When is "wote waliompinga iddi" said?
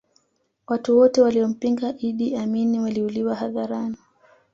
0.97-2.35